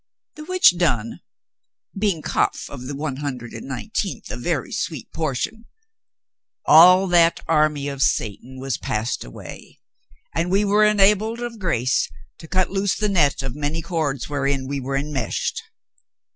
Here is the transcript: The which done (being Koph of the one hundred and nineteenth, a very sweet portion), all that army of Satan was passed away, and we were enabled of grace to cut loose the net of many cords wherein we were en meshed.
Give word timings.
The 0.33 0.45
which 0.45 0.77
done 0.79 1.19
(being 1.95 2.23
Koph 2.23 2.71
of 2.71 2.87
the 2.87 2.95
one 2.95 3.17
hundred 3.17 3.53
and 3.53 3.67
nineteenth, 3.67 4.31
a 4.31 4.35
very 4.35 4.71
sweet 4.71 5.11
portion), 5.13 5.65
all 6.65 7.05
that 7.09 7.41
army 7.47 7.87
of 7.87 8.01
Satan 8.01 8.59
was 8.59 8.79
passed 8.79 9.23
away, 9.23 9.79
and 10.33 10.49
we 10.49 10.65
were 10.65 10.83
enabled 10.85 11.39
of 11.41 11.59
grace 11.59 12.09
to 12.39 12.47
cut 12.47 12.71
loose 12.71 12.95
the 12.97 13.09
net 13.09 13.43
of 13.43 13.53
many 13.53 13.83
cords 13.83 14.27
wherein 14.27 14.67
we 14.67 14.79
were 14.79 14.95
en 14.95 15.13
meshed. 15.13 15.61